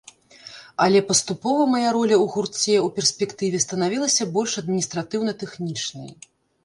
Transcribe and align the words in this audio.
Але 0.83 0.99
паступова 1.09 1.67
мая 1.73 1.89
роля 1.97 2.15
ў 2.23 2.33
гурце 2.35 2.75
ў 2.85 2.95
перспектыве 2.97 3.57
станавілася 3.67 4.27
больш 4.39 4.51
адміністратыўна-тэхнічнай. 4.63 6.09